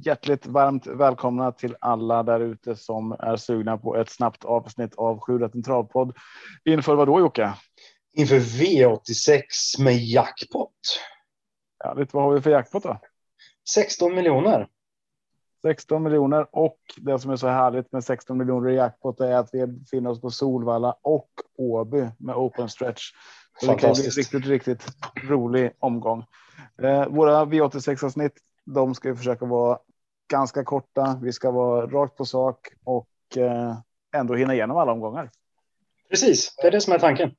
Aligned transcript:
vi 0.00 0.10
hjärtligt 0.10 0.46
varmt 0.46 0.86
välkomna 0.86 1.52
till 1.52 1.76
alla 1.80 2.22
där 2.22 2.40
ute 2.40 2.76
som 2.76 3.12
är 3.12 3.36
sugna 3.36 3.78
på 3.78 3.96
ett 3.96 4.10
snabbt 4.10 4.44
avsnitt 4.44 4.94
av 4.94 5.20
7 5.20 5.48
travpodd. 5.64 6.16
Inför 6.64 6.94
vad 6.94 7.08
då 7.08 7.20
Jocke? 7.20 7.54
Inför 8.12 8.38
V86 8.38 9.42
med 9.78 9.96
jackpot. 9.96 10.70
Ja, 11.84 11.94
vet 11.94 12.14
vad 12.14 12.22
har 12.22 12.32
vi 12.32 12.40
för 12.40 12.50
jackpot 12.50 12.82
då? 12.82 12.98
16 13.74 14.14
miljoner. 14.14 14.68
16 15.62 16.02
miljoner 16.02 16.46
och 16.52 16.78
det 16.96 17.18
som 17.18 17.30
är 17.30 17.36
så 17.36 17.48
härligt 17.48 17.92
med 17.92 18.04
16 18.04 18.38
miljoner 18.38 18.70
i 18.70 18.74
jackpot 18.74 19.20
är 19.20 19.34
att 19.34 19.50
vi 19.52 19.66
befinner 19.66 20.10
oss 20.10 20.20
på 20.20 20.30
Solvalla 20.30 20.96
och 21.02 21.30
Åby 21.58 22.08
med 22.18 22.34
open 22.36 22.68
stretch. 22.68 23.02
Så 23.60 23.66
det 23.66 23.78
kan 23.78 23.92
bli 23.92 24.02
riktigt, 24.02 24.46
riktigt 24.46 24.86
rolig 25.28 25.72
omgång. 25.78 26.24
Eh, 26.82 27.08
våra 27.08 27.44
V86 27.44 28.04
avsnitt 28.04 28.32
de 28.64 28.94
ska 28.94 29.08
ju 29.08 29.16
försöka 29.16 29.44
vara 29.44 29.78
ganska 30.30 30.64
korta. 30.64 31.18
Vi 31.22 31.32
ska 31.32 31.50
vara 31.50 31.86
rakt 31.86 32.16
på 32.16 32.24
sak 32.24 32.68
och 32.84 33.36
eh, 33.36 33.76
ändå 34.16 34.34
hinna 34.34 34.54
igenom 34.54 34.76
alla 34.76 34.92
omgångar. 34.92 35.30
Precis, 36.10 36.54
det 36.56 36.66
är 36.66 36.70
det 36.70 36.80
som 36.80 36.92
är 36.92 36.98
tanken. 36.98 37.34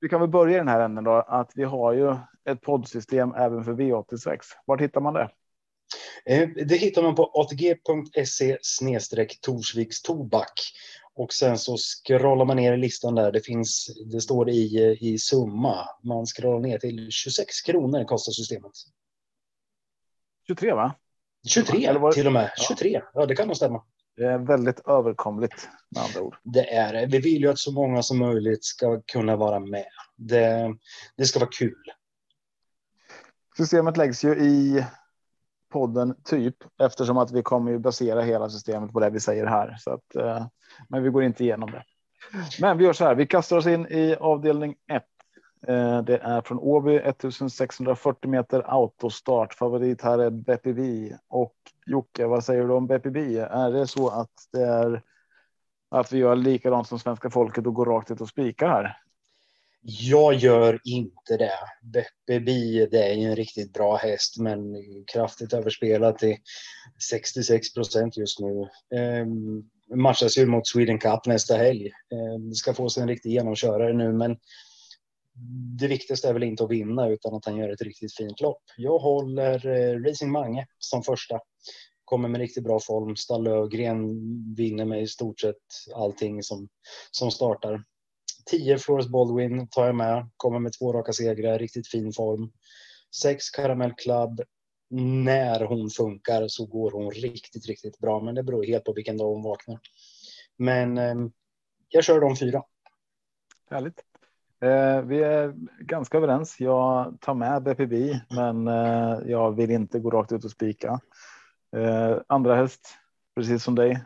Vi 0.00 0.08
kan 0.08 0.20
väl 0.20 0.30
börja 0.30 0.54
i 0.54 0.58
den 0.58 0.68
här 0.68 0.80
änden 0.80 1.04
då 1.04 1.12
att 1.12 1.52
vi 1.54 1.64
har 1.64 1.92
ju 1.92 2.16
ett 2.44 2.60
poddsystem 2.60 3.34
även 3.34 3.64
för 3.64 3.72
V86. 3.72 4.38
Var 4.64 4.78
hittar 4.78 5.00
man 5.00 5.14
det? 5.14 5.30
Eh, 6.26 6.48
det 6.48 6.76
hittar 6.76 7.02
man 7.02 7.14
på 7.14 7.30
atg.se 7.34 8.58
snedstreck 8.62 9.40
Torsviks 9.40 10.02
tobak. 10.02 10.52
Och 11.14 11.32
sen 11.32 11.58
så 11.58 11.76
scrollar 11.76 12.44
man 12.44 12.56
ner 12.56 12.72
i 12.72 12.76
listan 12.76 13.14
där. 13.14 13.32
Det 13.32 13.40
finns, 13.40 13.90
det 14.12 14.20
står 14.20 14.50
i, 14.50 14.96
i 15.00 15.18
summa. 15.18 15.88
Man 16.02 16.26
scrollar 16.26 16.60
ner 16.60 16.78
till 16.78 17.10
26 17.10 17.60
kronor 17.60 18.04
kostar 18.04 18.32
systemet. 18.32 18.72
23 20.46 20.72
va? 20.72 20.94
23 21.48 21.86
Eller 21.86 22.00
var... 22.00 22.12
till 22.12 22.26
och 22.26 22.32
med. 22.32 22.50
23. 22.68 22.90
Ja. 22.92 23.02
ja, 23.14 23.26
det 23.26 23.36
kan 23.36 23.46
nog 23.46 23.56
stämma. 23.56 23.82
Det 24.16 24.24
är 24.24 24.38
väldigt 24.38 24.88
överkomligt 24.88 25.68
med 25.90 26.02
andra 26.02 26.20
ord. 26.20 26.36
Det 26.42 26.74
är 26.74 26.92
det. 26.92 27.06
Vi 27.06 27.18
vill 27.18 27.42
ju 27.42 27.48
att 27.48 27.58
så 27.58 27.72
många 27.72 28.02
som 28.02 28.18
möjligt 28.18 28.64
ska 28.64 29.00
kunna 29.12 29.36
vara 29.36 29.60
med. 29.60 29.86
Det, 30.16 30.74
det 31.16 31.24
ska 31.24 31.38
vara 31.38 31.50
kul. 31.58 31.82
Systemet 33.56 33.96
läggs 33.96 34.24
ju 34.24 34.34
i 34.34 34.84
podden 35.72 36.14
typ 36.24 36.56
eftersom 36.80 37.18
att 37.18 37.32
vi 37.32 37.42
kommer 37.42 37.70
ju 37.70 37.78
basera 37.78 38.22
hela 38.22 38.48
systemet 38.48 38.92
på 38.92 39.00
det 39.00 39.10
vi 39.10 39.20
säger 39.20 39.46
här. 39.46 39.76
Så 39.78 39.90
att, 39.90 40.16
eh, 40.16 40.46
men 40.88 41.02
vi 41.02 41.10
går 41.10 41.22
inte 41.22 41.44
igenom 41.44 41.70
det. 41.70 41.84
Men 42.60 42.78
vi 42.78 42.84
gör 42.84 42.92
så 42.92 43.04
här. 43.04 43.14
Vi 43.14 43.26
kastar 43.26 43.56
oss 43.56 43.66
in 43.66 43.86
i 43.86 44.16
avdelning 44.20 44.74
1 44.92 45.02
Eh, 45.02 45.17
Eh, 45.66 46.02
det 46.02 46.16
är 46.16 46.40
från 46.40 46.58
Åby 46.58 46.96
1640 46.96 48.30
meter 48.30 48.62
autostart. 48.66 49.54
Favorit 49.54 50.02
här 50.02 50.18
är 50.18 50.30
BPV 50.30 51.12
och 51.28 51.54
Jocke, 51.86 52.26
vad 52.26 52.44
säger 52.44 52.64
du 52.64 52.72
om 52.72 52.86
BPV? 52.86 53.38
Är 53.38 53.72
det 53.72 53.86
så 53.86 54.08
att 54.08 54.32
det 54.52 54.62
är 54.62 55.02
att 55.90 56.12
vi 56.12 56.18
gör 56.18 56.36
likadant 56.36 56.88
som 56.88 56.98
svenska 56.98 57.30
folket 57.30 57.66
och 57.66 57.74
går 57.74 57.86
rakt 57.86 58.10
ut 58.10 58.20
och 58.20 58.28
spikar 58.28 58.68
här? 58.68 58.96
Jag 59.82 60.34
gör 60.34 60.80
inte 60.84 61.36
det. 61.36 61.52
BPB, 61.82 62.50
det 62.90 63.12
är 63.12 63.14
en 63.14 63.36
riktigt 63.36 63.72
bra 63.72 63.96
häst, 63.96 64.38
men 64.38 64.74
kraftigt 65.12 65.52
överspelat 65.52 66.18
till 66.18 66.36
66 67.10 67.74
procent 67.74 68.16
just 68.16 68.40
nu. 68.40 68.68
Ehm, 68.98 69.62
matchas 69.94 70.38
ju 70.38 70.46
mot 70.46 70.66
Sweden 70.66 70.98
Cup 70.98 71.26
nästa 71.26 71.56
helg. 71.56 71.90
Ehm, 72.12 72.54
ska 72.54 72.74
få 72.74 72.88
sig 72.88 73.02
en 73.02 73.08
riktig 73.08 73.30
genomkörare 73.30 73.92
nu, 73.92 74.12
men 74.12 74.36
det 75.78 75.86
viktigaste 75.86 76.28
är 76.28 76.32
väl 76.32 76.42
inte 76.42 76.64
att 76.64 76.70
vinna 76.70 77.08
utan 77.08 77.34
att 77.34 77.44
han 77.44 77.56
gör 77.56 77.68
ett 77.68 77.82
riktigt 77.82 78.14
fint 78.16 78.40
lopp. 78.40 78.62
Jag 78.76 78.98
håller 78.98 79.66
eh, 79.66 80.00
Racing 80.00 80.32
Mange 80.32 80.66
som 80.78 81.02
första. 81.02 81.40
Kommer 82.04 82.28
med 82.28 82.40
riktigt 82.40 82.64
bra 82.64 82.80
form. 82.80 83.16
Stall 83.16 83.44
Lövgren 83.44 84.00
vinner 84.54 84.84
med 84.84 85.02
i 85.02 85.06
stort 85.06 85.40
sett 85.40 85.56
allting 85.94 86.42
som, 86.42 86.68
som 87.10 87.30
startar. 87.30 87.84
10 88.50 88.78
Flores 88.78 89.08
Baldwin 89.08 89.68
tar 89.68 89.86
jag 89.86 89.94
med. 89.94 90.30
Kommer 90.36 90.58
med 90.58 90.72
två 90.78 90.92
raka 90.92 91.12
segrar. 91.12 91.58
Riktigt 91.58 91.88
fin 91.88 92.12
form. 92.12 92.52
6 93.22 93.50
Caramel 93.50 93.92
Club. 93.92 94.42
När 95.24 95.64
hon 95.64 95.90
funkar 95.90 96.48
så 96.48 96.66
går 96.66 96.90
hon 96.90 97.10
riktigt, 97.10 97.66
riktigt 97.66 97.98
bra. 97.98 98.20
Men 98.20 98.34
det 98.34 98.42
beror 98.42 98.64
helt 98.64 98.84
på 98.84 98.92
vilken 98.92 99.16
dag 99.16 99.34
hon 99.34 99.42
vaknar. 99.42 99.80
Men 100.56 100.98
eh, 100.98 101.14
jag 101.88 102.04
kör 102.04 102.20
de 102.20 102.36
fyra. 102.36 102.62
Härligt. 103.70 104.07
Eh, 104.60 105.02
vi 105.02 105.22
är 105.22 105.54
ganska 105.80 106.18
överens. 106.18 106.60
Jag 106.60 107.16
tar 107.20 107.34
med 107.34 107.62
BPB, 107.62 108.20
men 108.30 108.68
eh, 108.68 109.18
jag 109.26 109.56
vill 109.56 109.70
inte 109.70 109.98
gå 109.98 110.10
rakt 110.10 110.32
ut 110.32 110.44
och 110.44 110.50
spika. 110.50 111.00
Eh, 111.76 112.16
andra 112.26 112.56
häst, 112.56 112.88
precis 113.36 113.64
som 113.64 113.74
dig, 113.74 114.00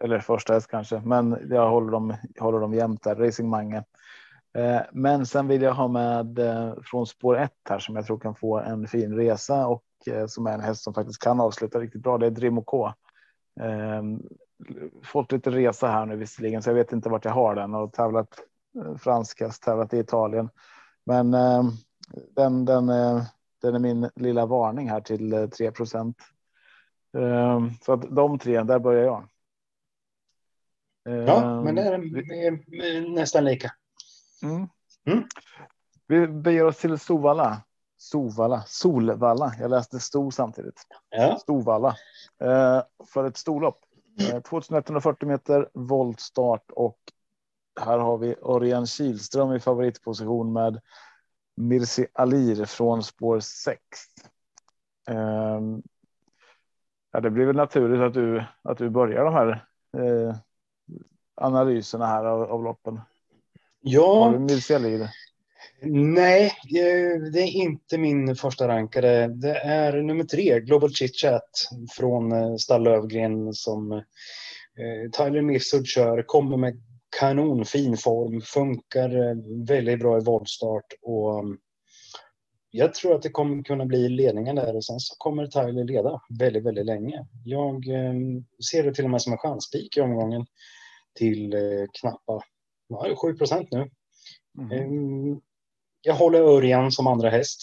eller 0.00 0.18
första 0.18 0.52
häst 0.52 0.70
kanske, 0.70 1.02
men 1.04 1.38
jag 1.50 1.70
håller 1.70 1.92
dem, 1.92 2.14
håller 2.38 2.60
dem 2.60 2.74
jämnt 2.74 3.02
där. 3.02 3.14
Racing 3.14 3.50
Mange. 3.50 3.84
Eh, 4.58 4.80
men 4.92 5.26
sen 5.26 5.48
vill 5.48 5.62
jag 5.62 5.74
ha 5.74 5.88
med 5.88 6.38
eh, 6.38 6.74
från 6.82 7.06
spår 7.06 7.38
1 7.38 7.52
här 7.68 7.78
som 7.78 7.96
jag 7.96 8.06
tror 8.06 8.18
kan 8.18 8.34
få 8.34 8.58
en 8.58 8.86
fin 8.86 9.16
resa 9.16 9.66
och 9.66 9.84
eh, 10.06 10.26
som 10.26 10.46
är 10.46 10.52
en 10.52 10.60
häst 10.60 10.82
som 10.82 10.94
faktiskt 10.94 11.22
kan 11.22 11.40
avsluta 11.40 11.80
riktigt 11.80 12.02
bra. 12.02 12.18
Det 12.18 12.26
är 12.26 12.30
Drimo 12.30 12.62
K. 12.62 12.92
Fått 15.02 15.32
lite 15.32 15.50
resa 15.50 15.88
här 15.88 16.06
nu 16.06 16.16
visserligen, 16.16 16.62
så 16.62 16.70
jag 16.70 16.74
vet 16.74 16.92
inte 16.92 17.08
vart 17.08 17.24
jag 17.24 17.32
har 17.32 17.54
den 17.54 17.74
och 17.74 17.92
tävlat 17.92 18.28
Eh, 18.76 18.96
franska 18.96 19.48
tävlat 19.48 19.94
i 19.94 19.98
Italien. 19.98 20.50
Men 21.04 21.34
eh, 21.34 21.64
den, 22.30 22.64
den, 22.64 22.88
eh, 22.88 23.22
den 23.62 23.74
är 23.74 23.78
min 23.78 24.10
lilla 24.16 24.46
varning 24.46 24.90
här 24.90 25.00
till 25.00 25.50
3 25.56 25.70
procent. 25.70 26.16
Så 27.82 27.92
att 27.92 28.16
de 28.16 28.38
tre, 28.38 28.62
där 28.62 28.78
börjar 28.78 29.04
jag. 29.04 29.28
Ja, 31.26 31.62
men 31.62 31.74
det 31.74 31.82
är 31.82 33.14
nästan 33.14 33.44
lika. 33.44 33.72
Mm. 34.42 34.68
Mm. 35.06 35.24
Vi 36.06 36.26
beger 36.26 36.64
oss 36.64 36.78
till 36.78 36.98
Sovalla. 36.98 37.62
Sovalla, 37.96 38.62
Solvalla. 38.66 39.52
Jag 39.60 39.70
läste 39.70 40.00
Sto 40.00 40.30
samtidigt. 40.30 40.86
Ja. 41.10 41.36
Stovalla. 41.36 41.96
för 43.12 43.24
ett 43.24 43.36
storlopp. 43.36 43.80
2140 44.48 45.28
meter 45.28 45.68
voltstart 45.74 46.70
och 46.70 46.98
här 47.80 47.98
har 47.98 48.18
vi 48.18 48.34
Örjan 48.42 48.86
Kihlström 48.86 49.52
i 49.52 49.60
favoritposition 49.60 50.52
med 50.52 50.80
Mirsi 51.56 52.06
Alir 52.12 52.64
från 52.64 53.02
spår 53.02 53.40
6. 53.40 53.80
Um, 55.10 55.16
ehm, 55.16 55.82
ja, 57.12 57.20
det 57.20 57.30
blir 57.30 57.46
väl 57.46 57.56
naturligt 57.56 58.00
att 58.00 58.14
du 58.14 58.44
att 58.62 58.78
du 58.78 58.90
börjar 58.90 59.24
de 59.24 59.34
här 59.34 59.64
eh, 59.96 60.36
analyserna 61.34 62.06
här 62.06 62.24
av, 62.24 62.42
av 62.42 62.64
loppen. 62.64 63.00
Ja. 63.80 64.24
Har 64.24 64.32
du 64.32 64.38
Mirsi 64.38 64.74
Alir? 64.74 65.10
Nej, 65.86 66.44
eh, 66.46 67.20
det 67.32 67.40
är 67.40 67.52
inte 67.52 67.98
min 67.98 68.36
första 68.36 68.68
rankare. 68.68 69.28
Det 69.28 69.56
är 69.58 70.02
nummer 70.02 70.24
tre, 70.24 70.60
Global 70.60 70.90
Chit 70.90 71.16
Chat 71.16 71.68
från 71.96 72.32
eh, 72.32 72.56
Stall 72.56 72.82
Lövgren 72.82 73.52
som 73.52 73.92
eh, 73.92 74.02
Tyler 75.12 75.42
Mifsud 75.42 75.86
kör, 75.86 76.22
kommer 76.22 76.56
med 76.56 76.82
kanonfin 77.18 77.96
form, 77.96 78.40
funkar 78.40 79.28
eh, 79.28 79.36
väldigt 79.66 79.98
bra 79.98 80.18
i 80.18 80.24
voltstart 80.24 80.92
och 81.02 81.38
mm, 81.38 81.58
jag 82.70 82.94
tror 82.94 83.14
att 83.14 83.22
det 83.22 83.30
kommer 83.30 83.62
kunna 83.62 83.86
bli 83.86 84.08
ledningen 84.08 84.56
där 84.56 84.76
och 84.76 84.84
sen 84.84 85.00
så 85.00 85.14
kommer 85.18 85.46
Tyler 85.46 85.84
leda 85.84 86.20
väldigt, 86.38 86.64
väldigt 86.64 86.86
länge. 86.86 87.26
Jag 87.44 87.88
mm, 87.88 88.44
ser 88.70 88.82
det 88.82 88.94
till 88.94 89.04
och 89.04 89.10
med 89.10 89.22
som 89.22 89.32
en 89.32 89.38
chanspik 89.38 89.96
i 89.96 90.00
omgången 90.00 90.46
till 91.14 91.54
eh, 91.54 91.86
knappa 92.00 92.40
7 93.22 93.34
procent 93.34 93.68
nu. 93.70 93.90
Mm. 94.58 95.40
Jag 96.02 96.14
håller 96.14 96.40
Örjan 96.40 96.92
som 96.92 97.06
andra 97.06 97.30
häst. 97.30 97.60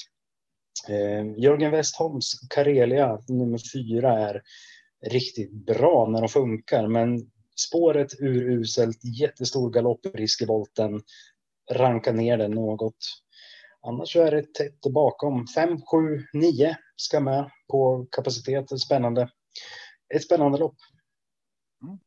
Jörgen 1.38 1.72
Westholms 1.72 2.32
Karelia 2.50 3.20
nummer 3.28 3.60
fyra 3.74 4.20
är 4.20 4.42
riktigt 5.08 5.52
bra 5.52 6.08
när 6.10 6.22
de 6.22 6.30
funkar, 6.30 6.88
men 6.88 7.32
spåret 7.68 8.20
uruselt, 8.20 9.00
jättestor 9.04 9.70
galopprisk 9.70 10.42
i 10.42 10.46
volten. 10.46 11.02
Ranka 11.72 12.12
ner 12.12 12.38
den 12.38 12.52
något. 12.52 12.96
Annars 13.82 14.14
så 14.14 14.22
är 14.22 14.32
det 14.32 14.54
tätt 14.54 14.82
bakom. 14.94 15.48
5, 15.48 15.82
7, 15.82 16.26
9 16.34 16.78
ska 16.96 17.20
med 17.20 17.52
på 17.72 18.08
kapacitet. 18.12 18.80
Spännande. 18.80 19.30
Ett 20.16 20.24
spännande 20.24 20.58
lopp. 20.58 20.76
Mm. 21.84 22.00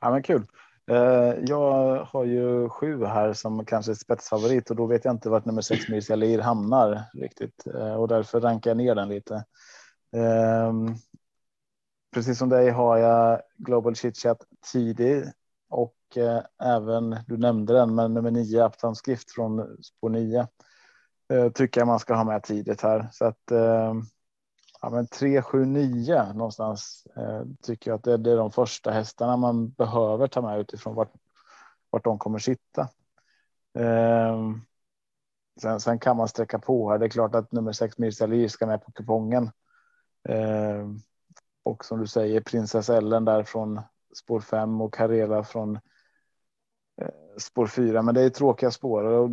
Ja, 0.00 0.10
men 0.10 0.22
kul. 0.22 0.46
Eh, 0.90 1.34
jag 1.46 2.04
har 2.04 2.24
ju 2.24 2.68
sju 2.68 3.04
här 3.04 3.32
som 3.32 3.64
kanske 3.64 3.92
är 3.92 3.94
spetsfavorit 3.94 4.70
och 4.70 4.76
då 4.76 4.86
vet 4.86 5.04
jag 5.04 5.14
inte 5.14 5.30
vart 5.30 5.44
nummer 5.44 5.62
sex 5.62 5.88
Mirza 5.88 6.16
Lir 6.16 6.38
hamnar 6.38 7.02
riktigt 7.14 7.66
eh, 7.66 7.94
och 7.94 8.08
därför 8.08 8.40
rankar 8.40 8.70
jag 8.70 8.76
ner 8.76 8.94
den 8.94 9.08
lite. 9.08 9.44
Ehm, 10.16 10.94
Precis 12.16 12.38
som 12.38 12.48
dig 12.48 12.70
har 12.70 12.96
jag 12.96 13.42
Global 13.56 13.94
Chit 13.94 14.16
Chat 14.16 14.44
tidig 14.72 15.24
och 15.68 15.96
eh, 16.16 16.40
även 16.62 17.16
du 17.26 17.36
nämnde 17.36 17.72
den, 17.72 17.94
men 17.94 18.14
nummer 18.14 18.30
nio 18.30 18.64
Aptans 18.64 18.98
Skrift 18.98 19.30
från 19.30 19.82
spår 19.82 20.08
nio 20.08 20.48
eh, 21.32 21.48
tycker 21.52 21.80
jag 21.80 21.88
man 21.88 21.98
ska 21.98 22.14
ha 22.14 22.24
med 22.24 22.42
tidigt 22.42 22.80
här 22.80 23.08
så 23.12 23.24
att. 23.24 23.50
Eh, 23.50 23.94
Ja, 24.80 24.90
men 24.90 25.06
3, 25.06 25.42
7, 25.42 25.64
9 25.64 26.32
någonstans 26.32 27.06
eh, 27.16 27.42
tycker 27.62 27.90
jag 27.90 27.98
att 27.98 28.04
det, 28.04 28.16
det, 28.16 28.32
är 28.32 28.36
de 28.36 28.52
första 28.52 28.90
hästarna 28.90 29.36
man 29.36 29.68
behöver 29.68 30.26
ta 30.26 30.42
med 30.42 30.60
utifrån 30.60 30.94
vart, 30.94 31.12
vart 31.90 32.04
de 32.04 32.18
kommer 32.18 32.38
sitta. 32.38 32.88
Eh, 33.78 34.50
sen, 35.62 35.80
sen, 35.80 35.98
kan 35.98 36.16
man 36.16 36.28
sträcka 36.28 36.58
på 36.58 36.90
här. 36.90 36.98
Det 36.98 37.06
är 37.06 37.10
klart 37.10 37.34
att 37.34 37.52
nummer 37.52 37.72
sex 37.72 37.98
Mirza 37.98 38.48
ska 38.48 38.66
med 38.66 38.84
på 38.84 38.92
kupongen. 38.92 39.50
Eh, 40.28 40.86
och 41.66 41.84
som 41.84 42.00
du 42.00 42.06
säger 42.06 42.40
prinsess 42.40 42.90
Ellen 42.90 43.24
där 43.24 43.42
från 43.42 43.80
spår 44.14 44.40
5 44.40 44.80
och 44.80 44.94
Carrera 44.94 45.44
från 45.44 45.78
eh, 47.00 47.08
spår 47.38 47.66
4. 47.66 48.02
Men 48.02 48.14
det 48.14 48.22
är 48.22 48.30
tråkiga 48.30 48.70
spår 48.70 49.04
och 49.04 49.30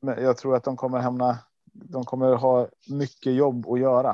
jag 0.00 0.36
tror 0.36 0.56
att 0.56 0.64
de 0.64 0.76
kommer 0.76 0.98
hamna. 0.98 1.38
De 1.64 2.04
kommer 2.04 2.34
ha 2.34 2.68
mycket 2.90 3.34
jobb 3.34 3.66
att 3.68 3.80
göra 3.80 4.10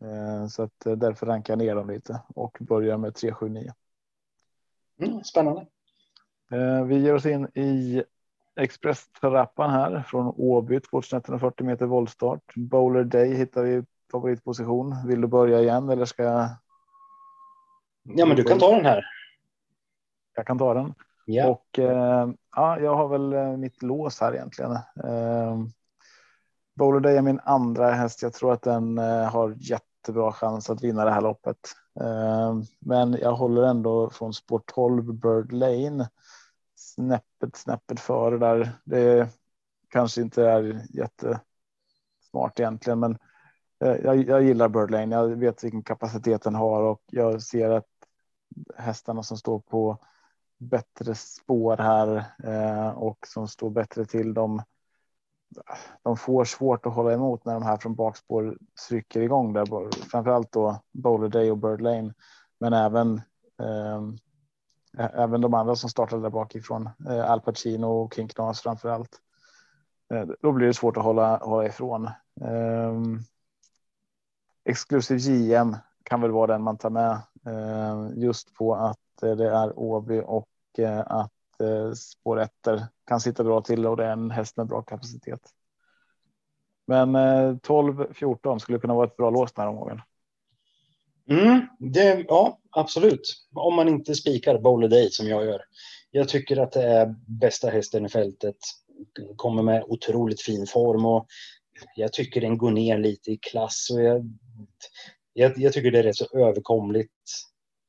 eh, 0.00 0.46
så 0.46 0.62
att 0.62 0.86
eh, 0.86 0.92
därför 0.92 1.26
rankar 1.26 1.52
jag 1.52 1.58
ner 1.58 1.74
dem 1.74 1.90
lite 1.90 2.22
och 2.28 2.58
börjar 2.60 2.98
med 2.98 3.14
379. 3.14 3.72
Mm, 5.00 5.24
spännande. 5.24 5.66
Vi 6.86 6.98
ger 6.98 7.14
oss 7.14 7.26
in 7.26 7.48
i 7.54 8.04
expresstrappan 8.56 9.70
här 9.70 10.02
från 10.02 10.34
Åby 10.36 10.80
2140 10.80 11.66
meter 11.66 11.86
voltstart. 11.86 12.54
Bowler 12.56 13.04
Day 13.04 13.34
hittar 13.34 13.62
vi 13.62 13.84
favoritposition. 14.12 14.96
Vill 15.06 15.20
du 15.20 15.26
börja 15.26 15.60
igen 15.60 15.88
eller 15.88 16.04
ska 16.04 16.22
jag? 16.22 16.48
Ja, 18.02 18.26
men 18.26 18.36
du 18.36 18.44
kan 18.44 18.58
ta 18.58 18.74
den 18.74 18.86
här. 18.86 19.04
Jag 20.34 20.46
kan 20.46 20.58
ta 20.58 20.74
den. 20.74 20.94
Ja. 21.26 21.48
Och 21.48 21.78
eh, 21.78 22.28
ja, 22.56 22.80
jag 22.80 22.94
har 22.94 23.08
väl 23.08 23.32
eh, 23.32 23.56
mitt 23.56 23.82
lås 23.82 24.20
här 24.20 24.34
egentligen. 24.34 24.72
Eh, 25.04 25.58
Bowler 26.74 27.00
Day 27.00 27.16
är 27.16 27.22
min 27.22 27.40
andra 27.44 27.90
häst. 27.90 28.22
Jag 28.22 28.32
tror 28.32 28.52
att 28.52 28.62
den 28.62 28.98
eh, 28.98 29.30
har 29.30 29.54
jättebra 29.58 30.32
chans 30.32 30.70
att 30.70 30.84
vinna 30.84 31.04
det 31.04 31.10
här 31.10 31.20
loppet. 31.20 31.58
Eh, 32.00 32.54
men 32.78 33.12
jag 33.12 33.32
håller 33.32 33.62
ändå 33.62 34.10
från 34.10 34.34
sport 34.34 34.72
12 34.74 35.14
Bird 35.14 35.52
Lane. 35.52 36.08
Snäppet, 36.76 37.56
snäppet 37.56 38.00
före 38.00 38.38
där. 38.38 38.72
Det 38.84 39.28
kanske 39.88 40.20
inte 40.20 40.44
är 40.44 40.82
jättesmart 40.90 42.60
egentligen, 42.60 43.00
men 43.00 43.18
Eh, 43.84 43.96
jag, 44.04 44.28
jag 44.28 44.42
gillar 44.42 44.68
Birdlane. 44.68 45.14
Jag 45.14 45.28
vet 45.28 45.64
vilken 45.64 45.82
kapacitet 45.82 46.42
den 46.42 46.54
har 46.54 46.82
och 46.82 47.02
jag 47.06 47.42
ser 47.42 47.70
att 47.70 47.86
hästarna 48.76 49.22
som 49.22 49.36
står 49.36 49.60
på 49.60 49.98
bättre 50.58 51.14
spår 51.14 51.76
här 51.76 52.24
eh, 52.44 52.88
och 52.88 53.18
som 53.26 53.48
står 53.48 53.70
bättre 53.70 54.04
till 54.04 54.34
dem. 54.34 54.62
De 56.02 56.16
får 56.16 56.44
svårt 56.44 56.86
att 56.86 56.94
hålla 56.94 57.12
emot 57.12 57.44
när 57.44 57.54
de 57.54 57.62
här 57.62 57.76
från 57.76 57.94
bakspår 57.94 58.58
trycker 58.88 59.20
igång 59.20 59.52
där, 59.52 59.66
framförallt 60.10 60.52
då 60.52 60.80
Bowler 60.92 61.28
Day 61.28 61.50
och 61.50 61.58
Bird 61.58 61.80
Lane, 61.80 62.14
men 62.60 62.72
även 62.72 63.16
eh, 63.60 64.02
även 64.96 65.40
de 65.40 65.54
andra 65.54 65.76
som 65.76 65.90
startade 65.90 66.22
där 66.22 66.30
bakifrån 66.30 66.90
eh, 67.08 67.30
Al 67.30 67.40
Pacino 67.40 67.86
och 67.86 68.14
King 68.14 68.28
Knas 68.28 68.60
framför 68.60 68.88
allt. 68.88 69.20
Eh, 70.14 70.26
då 70.40 70.52
blir 70.52 70.66
det 70.66 70.74
svårt 70.74 70.96
att 70.96 71.04
hålla, 71.04 71.36
hålla 71.36 71.66
ifrån. 71.66 72.10
Um, 72.40 73.24
exklusiv 74.64 75.18
JM 75.18 75.76
kan 76.02 76.20
väl 76.20 76.30
vara 76.30 76.52
den 76.52 76.62
man 76.62 76.78
tar 76.78 76.90
med 76.90 77.20
eh, 77.46 78.22
just 78.22 78.54
på 78.54 78.74
att 78.74 79.22
eh, 79.22 79.36
det 79.36 79.50
är 79.50 79.78
Åby 79.78 80.22
och 80.26 80.48
eh, 80.78 81.00
att 81.00 81.60
eh, 81.60 81.92
spår 81.92 82.40
1 82.40 82.50
kan 83.06 83.20
sitta 83.20 83.44
bra 83.44 83.60
till 83.60 83.86
och 83.86 83.96
det 83.96 84.04
är 84.04 84.12
en 84.12 84.30
häst 84.30 84.56
med 84.56 84.66
bra 84.66 84.82
kapacitet. 84.82 85.40
Men 86.86 87.14
eh, 87.14 87.56
12 87.62 88.06
14 88.14 88.60
skulle 88.60 88.78
kunna 88.78 88.94
vara 88.94 89.06
ett 89.06 89.16
bra 89.16 89.30
lås 89.30 89.52
den 89.52 89.62
här 89.62 89.68
omgången. 89.68 90.00
Mm, 91.30 91.66
det, 91.78 92.24
ja, 92.28 92.58
absolut. 92.70 93.46
Om 93.54 93.74
man 93.74 93.88
inte 93.88 94.14
spikar 94.14 94.58
Bowler 94.58 94.88
Day 94.88 95.10
som 95.10 95.26
jag 95.26 95.44
gör. 95.44 95.62
Jag 96.10 96.28
tycker 96.28 96.56
att 96.56 96.72
det 96.72 96.82
är 96.82 97.14
bästa 97.26 97.70
hästen 97.70 98.06
i 98.06 98.08
fältet. 98.08 98.56
Kommer 99.36 99.62
med 99.62 99.84
otroligt 99.86 100.42
fin 100.42 100.66
form 100.66 101.06
och 101.06 101.26
jag 101.96 102.12
tycker 102.12 102.40
den 102.40 102.58
går 102.58 102.70
ner 102.70 102.98
lite 102.98 103.30
i 103.30 103.36
klass 103.36 103.90
och 103.92 104.02
jag 104.02 104.38
jag, 105.32 105.58
jag, 105.58 105.72
tycker 105.72 105.90
det 105.90 105.98
är 105.98 106.02
rätt 106.02 106.16
så 106.16 106.38
överkomligt 106.38 107.10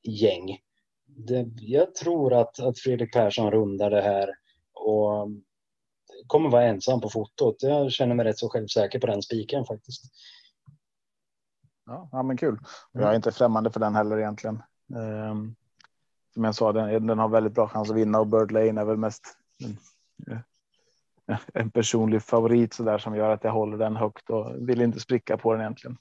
gäng. 0.04 0.60
Det, 1.06 1.48
jag 1.56 1.96
tror 1.96 2.34
att, 2.34 2.60
att 2.60 2.80
Fredrik 2.80 3.14
Persson 3.14 3.52
rundar 3.52 3.90
det 3.90 4.02
här 4.02 4.30
och 4.74 5.30
kommer 6.28 6.50
vara 6.50 6.64
ensam 6.64 7.02
på 7.02 7.10
fotot. 7.10 7.56
Jag 7.60 7.92
känner 7.92 8.16
mig 8.16 8.26
rätt 8.26 8.38
så 8.38 8.50
självsäker 8.50 9.00
på 9.00 9.08
den 9.08 9.22
spiken 9.22 9.66
faktiskt. 9.66 10.04
Ja, 11.86 12.10
ja 12.12 12.24
men 12.24 12.38
kul. 12.38 12.60
Jag 12.92 13.12
är 13.12 13.16
inte 13.16 13.32
främmande 13.32 13.72
för 13.72 13.80
den 13.80 13.96
heller 13.96 14.18
egentligen. 14.18 14.64
Um, 14.96 15.56
som 16.34 16.44
jag 16.44 16.56
sa, 16.56 16.72
den, 16.72 17.08
den, 17.08 17.20
har 17.20 17.30
väldigt 17.30 17.54
bra 17.54 17.68
chans 17.68 17.90
att 17.90 17.96
vinna 17.96 18.20
och 18.20 18.28
Bird 18.28 18.52
Lane 18.52 18.82
är 18.82 18.86
väl 18.86 18.98
mest 18.98 19.38
en, 19.64 19.78
en 21.54 21.72
personlig 21.72 22.24
favorit 22.24 22.74
så 22.74 22.84
där 22.84 22.98
som 22.98 23.16
gör 23.16 23.30
att 23.30 23.44
jag 23.44 23.52
håller 23.52 23.78
den 23.78 23.96
högt 23.96 24.30
och 24.30 24.70
vill 24.70 24.82
inte 24.82 25.00
spricka 25.00 25.38
på 25.38 25.54
den 25.54 25.62
egentligen. 25.62 25.98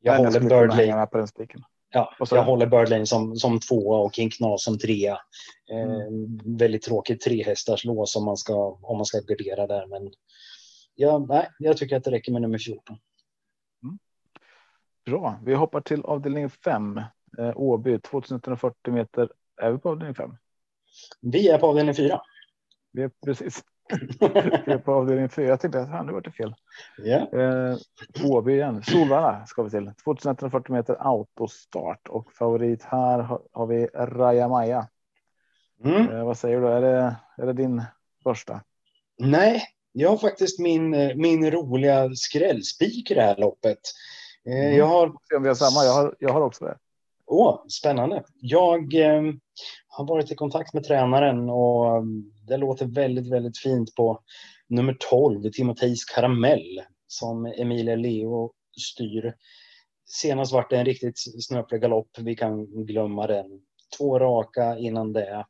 Jag 0.00 0.14
Nej, 0.14 0.24
håller 0.24 0.40
Birdlane. 0.40 1.06
På 1.06 1.18
den 1.18 1.28
spiken. 1.28 1.62
Ja, 1.92 2.14
jag 2.30 2.44
håller 2.44 2.66
Birdlane 2.66 3.06
som, 3.06 3.36
som 3.36 3.60
tvåa 3.60 3.98
och 3.98 4.14
King 4.14 4.30
Knas 4.30 4.64
som 4.64 4.78
trea. 4.78 5.18
Eh, 5.70 6.06
mm. 6.06 6.38
väldigt 6.44 6.82
tråkigt 6.82 7.20
trehästars 7.20 7.84
lås 7.84 8.16
om 8.16 8.24
man 8.24 8.36
ska, 8.36 8.78
om 8.82 8.96
man 8.96 9.06
ska 9.06 9.20
gardera 9.20 9.66
där. 9.66 9.86
Men 9.86 10.12
ja, 10.94 11.18
nej, 11.18 11.48
jag 11.58 11.76
tycker 11.76 11.96
att 11.96 12.04
det 12.04 12.10
räcker 12.10 12.32
med 12.32 12.42
nummer 12.42 12.58
14. 12.58 12.98
Mm. 13.82 13.98
Bra, 15.04 15.40
vi 15.44 15.54
hoppar 15.54 15.80
till 15.80 16.02
avdelning 16.02 16.50
5. 16.50 16.98
Eh, 17.38 17.52
Åby 17.56 17.98
2140 17.98 18.92
meter. 18.92 19.32
Är 19.62 19.70
vi 19.70 19.78
på 19.78 19.88
avdelning 19.88 20.14
5? 20.14 20.36
Vi 21.20 21.48
är 21.48 21.58
på 21.58 21.66
avdelning 21.66 21.94
4. 21.94 22.20
Vi 22.92 23.02
är 23.02 23.10
precis 23.24 23.64
på 24.84 24.92
avdelning 24.92 25.28
4. 25.28 25.46
Jag 25.46 25.60
tänkte 25.60 25.80
att 25.80 26.06
det 26.06 26.12
var 26.12 26.20
det 26.20 26.30
fel. 26.30 26.54
Yeah. 27.04 27.22
Eh, 27.22 28.54
igen. 28.54 28.82
Solvalla 28.82 29.46
ska 29.46 29.62
vi 29.62 29.70
till. 29.70 29.92
2140 30.04 30.72
meter 30.72 30.96
autostart 31.00 32.08
och 32.08 32.32
favorit 32.32 32.82
här 32.82 33.18
har, 33.18 33.42
har 33.52 33.66
vi 33.66 33.86
Raja 33.94 34.48
Maja. 34.48 34.88
Mm. 35.84 36.10
Eh, 36.10 36.24
vad 36.24 36.38
säger 36.38 36.60
du? 36.60 36.68
Är 36.68 36.80
det, 36.80 37.16
är 37.36 37.46
det 37.46 37.52
din 37.52 37.82
första? 38.22 38.60
Nej, 39.18 39.62
jag 39.92 40.10
har 40.10 40.16
faktiskt 40.16 40.58
min, 40.58 40.90
min 41.20 41.50
roliga 41.50 42.10
skrällspik 42.14 43.10
i 43.10 43.14
det 43.14 43.22
här 43.22 43.36
loppet. 43.36 43.78
Eh, 44.46 44.52
mm. 44.52 44.76
Jag 44.76 44.86
har. 44.86 45.06
Om 45.36 45.42
vi 45.42 45.48
har 45.48 45.54
samma. 45.54 45.84
Jag 45.84 45.92
har, 45.92 46.16
jag 46.18 46.32
har 46.32 46.40
också 46.40 46.64
det. 46.64 46.76
Åh, 47.26 47.64
spännande. 47.68 48.22
Jag 48.40 48.94
eh, 48.94 49.22
har 49.90 50.06
varit 50.06 50.32
i 50.32 50.34
kontakt 50.34 50.74
med 50.74 50.84
tränaren 50.84 51.50
och 51.50 51.96
mm, 51.96 52.32
det 52.46 52.56
låter 52.56 52.86
väldigt, 52.86 53.32
väldigt 53.32 53.58
fint 53.58 53.94
på 53.94 54.20
nummer 54.68 54.96
12, 55.10 55.50
Timotejs 55.50 56.04
Karamell, 56.04 56.82
som 57.06 57.46
Emilia 57.46 57.96
Leo 57.96 58.52
styr. 58.80 59.34
Senast 60.04 60.52
var 60.52 60.66
det 60.70 60.76
en 60.76 60.84
riktigt 60.84 61.18
snöplig 61.48 61.80
galopp. 61.80 62.18
Vi 62.18 62.36
kan 62.36 62.84
glömma 62.86 63.26
den. 63.26 63.46
Två 63.98 64.18
raka 64.18 64.78
innan 64.78 65.12
det. 65.12 65.46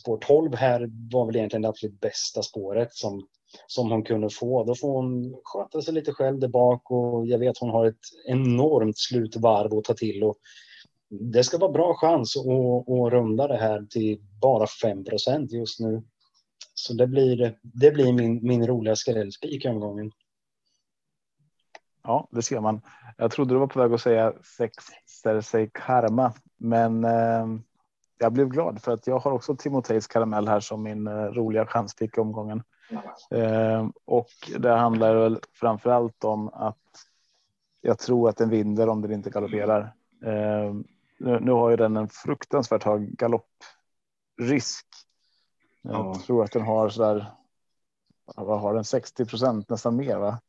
Spår 0.00 0.18
12 0.18 0.54
här 0.54 0.90
var 1.12 1.26
väl 1.26 1.36
egentligen 1.36 1.62
det 1.62 1.68
absolut 1.68 2.00
bästa 2.00 2.42
spåret 2.42 2.94
som, 2.94 3.26
som 3.66 3.90
hon 3.90 4.04
kunde 4.04 4.30
få. 4.30 4.64
Då 4.64 4.74
får 4.74 4.92
hon 4.92 5.40
sköta 5.44 5.82
sig 5.82 5.94
lite 5.94 6.12
själv 6.12 6.38
där 6.38 6.48
bak 6.48 6.90
och 6.90 7.26
jag 7.26 7.38
vet 7.38 7.58
hon 7.58 7.70
har 7.70 7.86
ett 7.86 8.06
enormt 8.26 8.98
slutvarv 8.98 9.78
att 9.78 9.84
ta 9.84 9.94
till 9.94 10.24
och 10.24 10.36
det 11.10 11.44
ska 11.44 11.58
vara 11.58 11.72
bra 11.72 11.94
chans 11.94 12.36
att, 12.36 12.44
att 12.88 13.12
runda 13.12 13.48
det 13.48 13.56
här 13.56 13.86
till 13.90 14.20
bara 14.40 14.64
5% 14.64 15.48
just 15.48 15.80
nu. 15.80 16.02
Så 16.74 16.94
det 16.94 17.06
blir, 17.06 17.58
det 17.62 17.90
blir 17.90 18.12
min, 18.12 18.46
min 18.46 18.66
roliga 18.66 18.96
skrällspik 18.96 19.66
omgången. 19.66 20.12
Ja, 22.02 22.28
det 22.30 22.42
ser 22.42 22.60
man. 22.60 22.80
Jag 23.16 23.30
trodde 23.30 23.54
du 23.54 23.58
var 23.58 23.66
på 23.66 23.80
väg 23.80 23.92
att 23.92 24.00
säga 24.00 24.32
sex 24.58 24.74
Cersei 25.22 25.70
Karma, 25.74 26.32
men 26.56 27.04
eh, 27.04 27.46
jag 28.18 28.32
blev 28.32 28.48
glad 28.48 28.82
för 28.82 28.92
att 28.92 29.06
jag 29.06 29.18
har 29.18 29.32
också 29.32 29.56
Timotejs 29.56 30.06
karamell 30.06 30.48
här 30.48 30.60
som 30.60 30.82
min 30.82 31.06
eh, 31.06 31.12
roliga 31.12 31.66
chanspik 31.66 32.18
i 32.18 32.20
omgången. 32.20 32.62
Eh, 33.30 33.88
och 34.04 34.28
det 34.58 34.70
handlar 34.70 35.14
väl 35.14 35.40
framför 35.52 35.90
allt 35.90 36.24
om 36.24 36.48
att 36.48 36.76
jag 37.80 37.98
tror 37.98 38.28
att 38.28 38.36
den 38.36 38.50
vinner 38.50 38.88
om 38.88 39.02
den 39.02 39.12
inte 39.12 39.30
galopperar. 39.30 39.92
Eh, 40.24 40.74
nu, 41.18 41.40
nu 41.40 41.52
har 41.52 41.70
ju 41.70 41.76
den 41.76 41.96
en 41.96 42.08
fruktansvärt 42.08 42.84
hög 42.84 43.16
galopprisk. 43.16 44.86
Jag 45.82 45.94
ja. 45.94 46.20
tror 46.26 46.44
att 46.44 46.52
den 46.52 46.62
har 46.62 46.88
så 46.88 47.02
där. 47.02 47.32
Vad 48.36 48.60
har 48.60 48.74
den 48.74 48.84
60 48.84 49.24
procent 49.24 49.70
nästan 49.70 49.96
mer 49.96 50.16
va? 50.16 50.40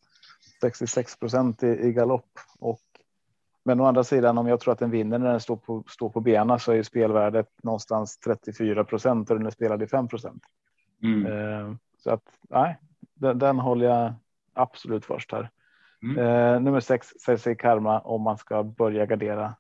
66 0.61 1.19
procent 1.19 1.63
i, 1.63 1.67
i 1.67 1.93
galopp 1.93 2.39
och 2.59 2.81
men 3.63 3.79
å 3.79 3.85
andra 3.85 4.03
sidan, 4.03 4.37
om 4.37 4.47
jag 4.47 4.59
tror 4.59 4.73
att 4.73 4.79
den 4.79 4.91
vinner 4.91 5.19
när 5.19 5.31
den 5.31 5.39
står 5.39 5.55
på, 5.55 5.83
står 5.87 6.09
på 6.09 6.19
benen 6.19 6.59
så 6.59 6.71
är 6.71 6.83
spelvärdet 6.83 7.49
någonstans 7.63 8.17
34 8.19 8.83
procent 8.83 9.29
och 9.29 9.37
den 9.37 9.47
är 9.47 9.51
spelad 9.51 9.83
i 9.83 9.87
5 9.87 10.07
procent. 10.07 10.43
Mm. 11.03 11.25
Eh, 11.25 11.75
så 11.97 12.11
att 12.11 12.23
nej, 12.49 12.77
den, 13.13 13.39
den, 13.39 13.59
håller 13.59 13.85
jag 13.85 14.13
absolut 14.53 15.05
först 15.05 15.31
här. 15.31 15.49
Mm. 16.03 16.17
Eh, 16.17 16.61
nummer 16.61 16.79
sex, 16.79 17.07
Cersei 17.25 17.55
Karma, 17.55 17.99
om 17.99 18.21
man 18.21 18.37
ska 18.37 18.63
börja 18.63 19.05
gardera 19.05 19.55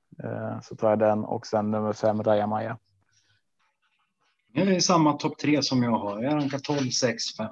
så 0.63 0.75
tar 0.75 0.89
jag 0.89 0.99
den 0.99 1.25
och 1.25 1.47
sen 1.47 1.71
nummer 1.71 1.93
fem, 1.93 2.23
Raja 2.23 2.47
Maja. 2.47 2.77
Det 4.53 4.61
är 4.61 4.79
samma 4.79 5.13
topp 5.13 5.37
tre 5.37 5.63
som 5.63 5.83
jag 5.83 5.91
har. 5.91 6.23
Jag 6.23 6.33
rankar 6.33 6.59
12, 6.59 6.89
6, 6.89 7.37
5. 7.37 7.47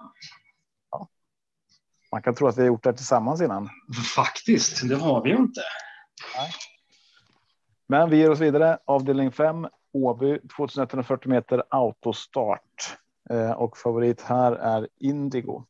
Ja. 0.92 1.08
Man 2.12 2.22
kan 2.22 2.36
tro 2.36 2.48
att 2.48 2.58
vi 2.58 2.62
har 2.62 2.68
gjort 2.68 2.84
det 2.84 2.94
tillsammans 2.94 3.42
innan. 3.42 3.70
Faktiskt, 4.16 4.90
det 4.90 4.96
har 4.96 5.24
vi 5.24 5.30
ju 5.30 5.36
inte. 5.36 5.62
Nej. 6.36 6.52
Men 7.88 8.10
vi 8.10 8.18
ger 8.18 8.32
oss 8.32 8.40
vidare. 8.40 8.78
Avdelning 8.86 9.32
5, 9.32 9.68
Åby 9.94 10.40
2140 10.40 11.30
meter 11.30 11.64
autostart. 11.70 12.98
Eh, 13.30 13.52
och 13.52 13.78
favorit 13.78 14.22
här 14.22 14.52
är 14.52 14.88
Indigo. 14.98 15.66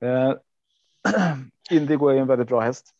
Eh, 0.00 0.32
Indigo 1.70 2.08
är 2.08 2.14
en 2.14 2.26
väldigt 2.26 2.48
bra 2.48 2.60
häst. 2.60 2.94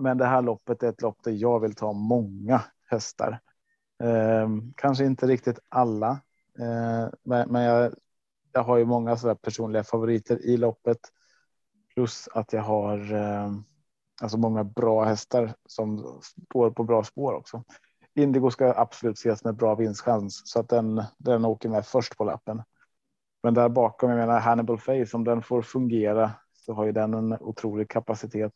Men 0.00 0.18
det 0.18 0.26
här 0.26 0.42
loppet 0.42 0.82
är 0.82 0.88
ett 0.88 1.02
lopp 1.02 1.18
där 1.24 1.32
jag 1.32 1.60
vill 1.60 1.74
ta 1.74 1.92
många 1.92 2.62
hästar. 2.90 3.40
Eh, 4.02 4.48
kanske 4.76 5.04
inte 5.04 5.26
riktigt 5.26 5.58
alla, 5.68 6.10
eh, 6.58 7.08
men, 7.22 7.52
men 7.52 7.62
jag, 7.62 7.94
jag, 8.52 8.62
har 8.62 8.76
ju 8.76 8.84
många 8.84 9.16
så 9.16 9.34
personliga 9.34 9.84
favoriter 9.84 10.46
i 10.46 10.56
loppet. 10.56 10.98
Plus 11.94 12.28
att 12.32 12.52
jag 12.52 12.62
har 12.62 13.14
eh, 13.14 13.52
alltså 14.22 14.38
många 14.38 14.64
bra 14.64 15.04
hästar 15.04 15.54
som 15.66 16.20
står 16.22 16.70
på 16.70 16.84
bra 16.84 17.04
spår 17.04 17.32
också. 17.32 17.64
Indigo 18.14 18.50
ska 18.50 18.74
absolut 18.76 19.18
ses 19.18 19.44
med 19.44 19.56
bra 19.56 19.74
vinstchans 19.74 20.42
så 20.44 20.60
att 20.60 20.68
den, 20.68 21.02
den 21.18 21.44
åker 21.44 21.68
med 21.68 21.86
först 21.86 22.16
på 22.16 22.24
lappen. 22.24 22.62
Men 23.42 23.54
där 23.54 23.68
bakom, 23.68 24.10
jag 24.10 24.18
menar 24.18 24.40
Hannibal 24.40 24.78
Face, 24.78 25.10
om 25.14 25.24
den 25.24 25.42
får 25.42 25.62
fungera 25.62 26.30
så 26.52 26.74
har 26.74 26.84
ju 26.84 26.92
den 26.92 27.14
en 27.14 27.32
otrolig 27.32 27.90
kapacitet. 27.90 28.52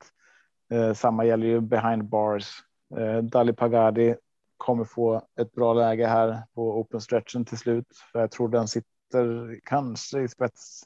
Eh, 0.71 0.93
samma 0.93 1.25
gäller 1.25 1.47
ju 1.47 1.61
behind 1.61 2.05
bars. 2.05 2.65
Eh, 2.97 3.19
Dali 3.19 3.53
Pagadi 3.53 4.15
kommer 4.57 4.85
få 4.85 5.23
ett 5.41 5.53
bra 5.53 5.75
läge 5.75 6.07
här 6.07 6.43
på 6.55 6.81
open 6.81 7.01
stretchen 7.01 7.45
till 7.45 7.59
slut. 7.59 7.87
För 8.13 8.21
jag 8.21 8.31
tror 8.31 8.49
den 8.49 8.69
sitter 8.69 9.61
kanske 9.65 10.21
i 10.21 10.29
spets 10.29 10.85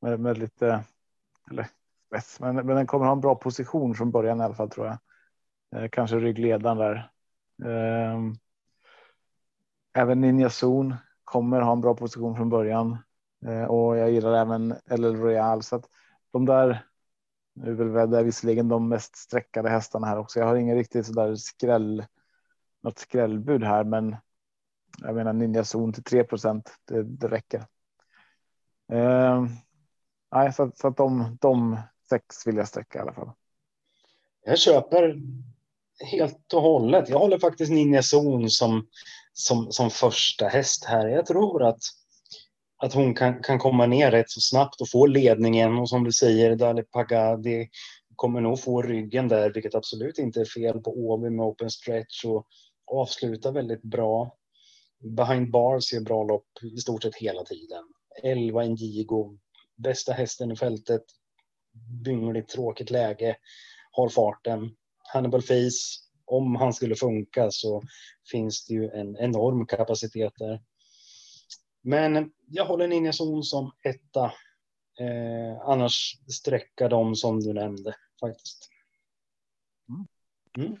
med, 0.00 0.20
med 0.20 0.38
lite, 0.38 0.84
eller 1.50 1.66
spets, 2.06 2.40
men, 2.40 2.54
men 2.56 2.76
den 2.76 2.86
kommer 2.86 3.06
ha 3.06 3.12
en 3.12 3.20
bra 3.20 3.34
position 3.34 3.94
från 3.94 4.10
början 4.10 4.40
i 4.40 4.44
alla 4.44 4.54
fall 4.54 4.70
tror 4.70 4.86
jag. 4.86 4.98
Eh, 5.76 5.88
kanske 5.88 6.16
ryggledaren 6.16 6.78
där. 6.78 7.10
Eh, 7.64 8.20
även 9.94 10.20
Ninja 10.20 10.50
Zon 10.50 10.94
kommer 11.24 11.60
ha 11.60 11.72
en 11.72 11.80
bra 11.80 11.94
position 11.94 12.36
från 12.36 12.48
början. 12.48 12.98
Eh, 13.46 13.64
och 13.64 13.96
jag 13.96 14.10
gillar 14.10 14.32
även 14.32 14.74
LL 14.90 15.16
Royal 15.16 15.62
så 15.62 15.76
att 15.76 15.84
de 16.32 16.46
där 16.46 16.86
nu 17.56 17.70
är 17.70 17.74
väl 17.74 18.10
det 18.10 18.18
är 18.18 18.24
visserligen 18.24 18.68
de 18.68 18.88
mest 18.88 19.16
sträckade 19.16 19.70
hästarna 19.70 20.06
här 20.06 20.18
också. 20.18 20.38
Jag 20.38 20.46
har 20.46 20.56
ingen 20.56 20.76
riktigt 20.76 21.06
så 21.06 21.12
där 21.12 21.34
skräll, 21.34 22.04
något 22.82 22.98
skrällbud 22.98 23.64
här, 23.64 23.84
men 23.84 24.16
jag 25.02 25.14
menar 25.14 25.32
Ninja 25.32 25.64
Zon 25.64 25.92
till 25.92 26.04
3 26.04 26.24
det, 26.84 27.02
det 27.02 27.28
räcker. 27.28 27.66
Eh, 28.92 29.46
nej, 30.34 30.52
så, 30.52 30.72
så 30.74 30.88
att 30.88 30.96
de, 30.96 31.38
de 31.40 31.78
sex 32.08 32.46
vill 32.46 32.56
jag 32.56 32.68
sträcka 32.68 32.98
i 32.98 33.02
alla 33.02 33.12
fall. 33.12 33.30
Jag 34.44 34.58
köper 34.58 35.20
helt 36.12 36.52
och 36.52 36.62
hållet. 36.62 37.08
Jag 37.08 37.18
håller 37.18 37.38
faktiskt 37.38 37.72
Ninja 37.72 38.02
Zon 38.02 38.50
som, 38.50 38.86
som, 39.32 39.72
som 39.72 39.90
första 39.90 40.48
häst 40.48 40.84
här. 40.84 41.08
Jag 41.08 41.26
tror 41.26 41.62
att 41.62 41.80
att 42.78 42.94
hon 42.94 43.14
kan, 43.14 43.42
kan 43.42 43.58
komma 43.58 43.86
ner 43.86 44.10
rätt 44.10 44.30
så 44.30 44.40
snabbt 44.40 44.80
och 44.80 44.90
få 44.90 45.06
ledningen. 45.06 45.78
Och 45.78 45.88
som 45.88 46.04
du 46.04 46.12
säger, 46.12 46.56
Dali 46.56 46.82
Pagadi 46.82 47.68
kommer 48.16 48.40
nog 48.40 48.60
få 48.60 48.82
ryggen 48.82 49.28
där, 49.28 49.52
vilket 49.52 49.74
absolut 49.74 50.18
inte 50.18 50.40
är 50.40 50.44
fel 50.44 50.80
på 50.80 50.90
Åby 50.90 51.30
med 51.30 51.46
open 51.46 51.70
stretch 51.70 52.24
och 52.24 52.46
avsluta 52.86 53.50
väldigt 53.50 53.82
bra. 53.82 54.36
Behind 54.98 55.50
bars 55.50 55.92
är 55.92 56.00
bra 56.00 56.24
lopp 56.24 56.46
i 56.62 56.76
stort 56.76 57.02
sett 57.02 57.16
hela 57.16 57.44
tiden. 57.44 57.84
11 58.22 58.64
Indigo, 58.64 59.38
bästa 59.76 60.12
hästen 60.12 60.52
i 60.52 60.56
fältet. 60.56 61.02
Byngligt 62.04 62.48
tråkigt 62.48 62.90
läge, 62.90 63.36
har 63.90 64.08
farten. 64.08 64.70
Hannibal 65.12 65.42
Face, 65.42 66.00
om 66.24 66.56
han 66.56 66.72
skulle 66.72 66.94
funka 66.94 67.50
så 67.50 67.82
finns 68.30 68.66
det 68.66 68.74
ju 68.74 68.90
en 68.90 69.16
enorm 69.16 69.66
kapacitet 69.66 70.32
där. 70.36 70.60
Men 71.86 72.30
jag 72.46 72.64
håller 72.64 72.88
Ninja 72.88 73.12
Zon 73.12 73.42
som 73.42 73.70
etta. 73.82 74.24
Eh, 75.00 75.60
annars 75.68 76.20
sträcka 76.28 76.88
dem 76.88 77.14
som 77.14 77.40
du 77.40 77.52
nämnde 77.52 77.94
faktiskt. 78.20 78.68
Mm. 79.88 80.06
mm. 80.68 80.78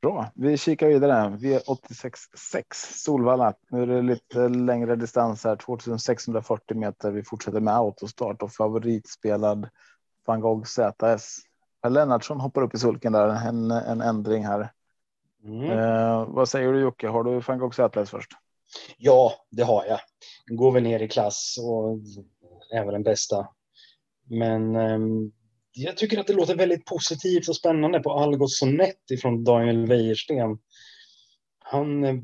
Bra, 0.00 0.30
vi 0.34 0.56
kikar 0.56 0.88
vidare. 0.88 1.36
Vi 1.40 1.54
är 1.54 1.60
86,6 1.60 2.64
Solvalla. 2.72 3.54
Nu 3.70 3.82
är 3.82 3.86
det 3.86 4.02
lite 4.02 4.48
längre 4.48 4.96
distans 4.96 5.44
här, 5.44 5.56
2640 5.56 6.76
meter. 6.76 7.10
Vi 7.10 7.22
fortsätter 7.22 7.60
med 7.60 7.74
autostart 7.74 8.42
och 8.42 8.52
favoritspelad 8.52 9.68
van 10.26 10.40
Gogh 10.40 10.64
ZS. 10.64 11.38
Per 11.82 11.90
Lennartsson 11.90 12.40
hoppar 12.40 12.62
upp 12.62 12.74
i 12.74 12.78
sulken 12.78 13.12
där, 13.12 13.28
en, 13.48 13.70
en 13.70 14.00
ändring 14.00 14.44
här. 14.46 14.72
Mm. 15.44 15.70
Eh, 15.70 16.26
vad 16.28 16.48
säger 16.48 16.72
du 16.72 16.80
Jocke? 16.80 17.08
Har 17.08 17.24
du 17.24 17.40
van 17.40 17.58
Gogh 17.58 17.74
ZS 17.74 18.10
först? 18.10 18.30
Ja, 18.98 19.32
det 19.50 19.62
har 19.62 19.84
jag. 19.86 20.00
Går 20.46 20.72
väl 20.72 20.82
ner 20.82 21.02
i 21.02 21.08
klass 21.08 21.56
och 21.60 21.98
är 22.78 22.84
väl 22.84 22.92
den 22.92 23.02
bästa. 23.02 23.48
Men 24.30 24.76
eh, 24.76 24.98
jag 25.72 25.96
tycker 25.96 26.20
att 26.20 26.26
det 26.26 26.32
låter 26.32 26.56
väldigt 26.56 26.84
positivt 26.84 27.48
och 27.48 27.56
spännande 27.56 28.00
på 28.00 28.12
Algots 28.12 28.58
Sonett 28.58 29.20
från 29.22 29.44
Daniel 29.44 29.86
Wäjersten. 29.86 30.58
Han 31.58 32.04
eh, 32.04 32.14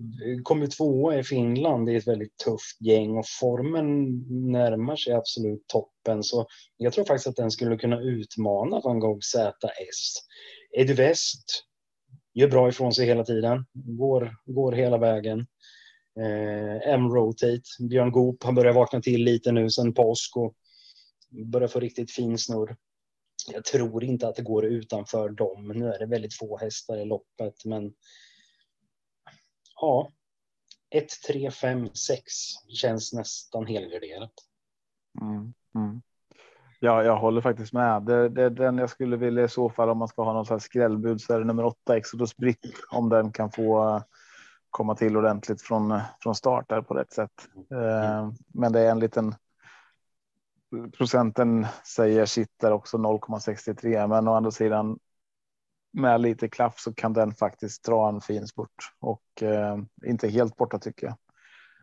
kom 0.42 0.60
ju 0.60 0.66
tvåa 0.66 1.18
i 1.18 1.24
Finland 1.24 1.90
i 1.90 1.96
ett 1.96 2.08
väldigt 2.08 2.36
tufft 2.36 2.80
gäng 2.80 3.18
och 3.18 3.24
formen 3.40 4.18
närmar 4.52 4.96
sig 4.96 5.12
absolut 5.12 5.66
toppen. 5.66 6.22
Så 6.22 6.46
jag 6.76 6.92
tror 6.92 7.04
faktiskt 7.04 7.26
att 7.26 7.36
den 7.36 7.50
skulle 7.50 7.76
kunna 7.76 8.00
utmana 8.00 8.80
van 8.84 9.00
Gogh 9.00 9.20
ZS. 9.20 10.14
Eddie 10.76 10.94
West 10.94 11.64
gör 12.34 12.48
bra 12.48 12.68
ifrån 12.68 12.92
sig 12.92 13.06
hela 13.06 13.24
tiden, 13.24 13.64
går, 13.72 14.34
går 14.46 14.72
hela 14.72 14.98
vägen. 14.98 15.46
Eh, 16.20 16.92
M-Rotate, 16.94 17.62
Björn 17.88 18.12
Goop, 18.12 18.44
han 18.44 18.54
börjar 18.54 18.72
vakna 18.72 19.00
till 19.00 19.24
lite 19.24 19.52
nu 19.52 19.70
sen 19.70 19.94
påsk 19.94 20.36
och 20.36 20.54
börjar 21.30 21.68
få 21.68 21.80
riktigt 21.80 22.10
fin 22.10 22.38
snurr. 22.38 22.76
Jag 23.52 23.64
tror 23.64 24.04
inte 24.04 24.28
att 24.28 24.36
det 24.36 24.42
går 24.42 24.64
utanför 24.64 25.28
dem. 25.28 25.68
Nu 25.68 25.92
är 25.92 25.98
det 25.98 26.06
väldigt 26.06 26.34
få 26.34 26.58
hästar 26.58 26.98
i 26.98 27.04
loppet, 27.04 27.64
men 27.64 27.92
ja, 29.80 30.12
1, 30.90 31.06
3, 31.26 31.50
5, 31.50 31.88
6 31.94 32.22
känns 32.68 33.12
nästan 33.12 33.66
helgarderat. 33.66 34.32
Mm, 35.20 35.54
mm. 35.74 36.02
Ja, 36.80 37.04
jag 37.04 37.16
håller 37.16 37.40
faktiskt 37.40 37.72
med. 37.72 38.02
Det, 38.02 38.28
det 38.28 38.42
är 38.42 38.50
den 38.50 38.78
jag 38.78 38.90
skulle 38.90 39.16
vilja 39.16 39.44
i 39.44 39.48
så 39.48 39.70
fall 39.70 39.88
om 39.88 39.98
man 39.98 40.08
ska 40.08 40.22
ha 40.22 40.32
någon 40.32 40.46
slags 40.46 40.64
skrällbud 40.64 41.20
så 41.20 41.34
är 41.34 41.38
det 41.38 41.44
nummer 41.44 41.64
åtta 41.64 41.96
Exodus 41.96 42.36
Brick 42.36 42.60
om 42.90 43.08
den 43.08 43.32
kan 43.32 43.50
få 43.50 43.88
eh, 43.88 44.02
komma 44.70 44.94
till 44.94 45.16
ordentligt 45.16 45.62
från, 45.62 46.00
från 46.20 46.34
start 46.34 46.68
där 46.68 46.82
på 46.82 46.94
rätt 46.94 47.12
sätt. 47.12 47.48
Mm. 47.70 48.32
Men 48.54 48.72
det 48.72 48.80
är 48.80 48.90
en 48.90 49.00
liten 49.00 49.34
procenten 50.96 51.66
säger 51.84 52.26
sitter 52.26 52.72
också 52.72 52.96
0,63 52.96 54.08
men 54.08 54.28
å 54.28 54.34
andra 54.34 54.50
sidan 54.50 54.98
med 55.92 56.20
lite 56.20 56.48
klaff 56.48 56.78
så 56.78 56.94
kan 56.94 57.12
den 57.12 57.34
faktiskt 57.34 57.84
dra 57.84 58.08
en 58.08 58.20
fin 58.20 58.46
spurt 58.46 58.92
och 58.98 59.42
eh, 59.42 59.78
inte 60.06 60.28
helt 60.28 60.56
borta 60.56 60.78
tycker 60.78 61.06
jag. 61.06 61.16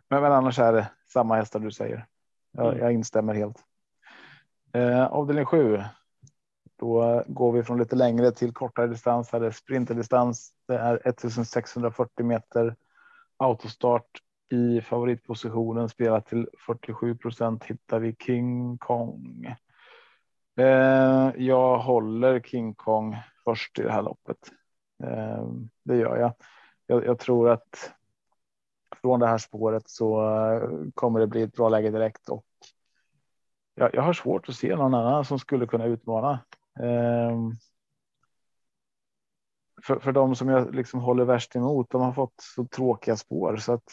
Men, 0.09 0.21
men 0.21 0.31
annars 0.31 0.59
är 0.59 0.73
det 0.73 0.91
samma 1.13 1.35
hästar 1.35 1.59
du 1.59 1.71
säger. 1.71 2.07
Jag, 2.51 2.67
mm. 2.67 2.79
jag 2.79 2.93
instämmer 2.93 3.33
helt. 3.33 3.63
Eh, 4.73 5.05
avdelning 5.05 5.45
7 5.45 5.83
då 6.79 7.23
går 7.27 7.51
vi 7.51 7.63
från 7.63 7.77
lite 7.77 7.95
längre 7.95 8.31
till 8.31 8.53
kortare 8.53 8.87
distans 8.87 9.33
eller 9.33 9.51
sprinterdistans. 9.51 10.53
Det 10.67 10.77
är 10.77 11.07
1640 11.07 12.25
meter 12.25 12.75
autostart 13.37 14.21
i 14.49 14.81
favoritpositionen 14.81 15.89
spelat 15.89 16.27
till 16.27 16.49
47 16.65 17.17
procent 17.17 17.63
hittar 17.63 17.99
vi 17.99 18.15
King 18.19 18.77
Kong. 18.77 19.55
Eh, 20.57 21.31
jag 21.37 21.77
håller 21.77 22.39
King 22.39 22.73
Kong 22.73 23.15
först 23.43 23.79
i 23.79 23.83
det 23.83 23.91
här 23.91 24.01
loppet. 24.01 24.51
Eh, 25.03 25.47
det 25.83 25.95
gör 25.95 26.17
jag. 26.17 26.33
jag. 26.87 27.05
jag. 27.05 27.19
tror 27.19 27.49
att 27.49 27.91
från 29.01 29.19
det 29.19 29.27
här 29.27 29.37
spåret 29.37 29.89
så 29.89 30.21
eh, 30.21 30.69
kommer 30.93 31.19
det 31.19 31.27
bli 31.27 31.41
ett 31.41 31.55
bra 31.55 31.69
läge 31.69 31.89
direkt 31.89 32.29
och 32.29 32.45
jag, 33.75 33.95
jag 33.95 34.01
har 34.01 34.13
svårt 34.13 34.49
att 34.49 34.55
se 34.55 34.75
någon 34.75 34.93
annan 34.93 35.25
som 35.25 35.39
skulle 35.39 35.67
kunna 35.67 35.85
utmana. 35.85 36.39
Eh, 36.79 37.37
för, 39.83 39.99
för 39.99 40.11
de 40.11 40.35
som 40.35 40.49
jag 40.49 40.75
liksom 40.75 40.99
håller 40.99 41.25
värst 41.25 41.55
emot, 41.55 41.89
de 41.89 42.01
har 42.01 42.13
fått 42.13 42.33
så 42.41 42.65
tråkiga 42.65 43.17
spår 43.17 43.57
så 43.57 43.73
att 43.73 43.91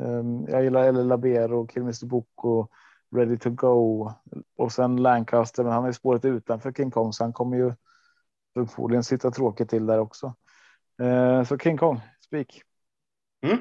um, 0.00 0.46
jag 0.48 0.64
gillar 0.64 0.84
El 0.84 1.06
Labero, 1.06 1.68
Kilmister 1.68 2.06
Boko, 2.06 2.68
Ready 3.16 3.38
to 3.38 3.50
go 3.50 4.12
och 4.56 4.72
sen 4.72 4.96
Lancaster, 4.96 5.64
men 5.64 5.72
han 5.72 5.84
är 5.84 5.92
spåret 5.92 6.24
utanför 6.24 6.72
King 6.72 6.90
Kong 6.90 7.12
så 7.12 7.24
han 7.24 7.32
kommer 7.32 7.56
ju 7.56 7.72
förmodligen 8.54 9.04
sitta 9.04 9.30
tråkigt 9.30 9.70
till 9.70 9.86
där 9.86 9.98
också. 9.98 10.34
Uh, 11.02 11.44
så 11.44 11.58
King 11.58 11.76
Kong, 11.76 12.00
spik. 12.20 12.62
Mm. 13.42 13.58